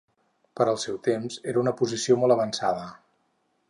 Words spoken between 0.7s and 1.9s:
al seu temps era una